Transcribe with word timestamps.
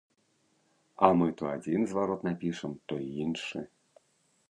А 1.07 1.09
мы 1.19 1.27
то 1.41 1.49
адзін 1.55 1.87
зварот 1.91 2.27
напішам, 2.31 2.71
то 2.91 3.01
іншы. 3.29 3.59